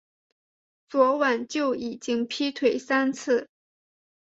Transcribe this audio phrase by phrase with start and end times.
[0.89, 3.47] 昨晚就已经劈腿三次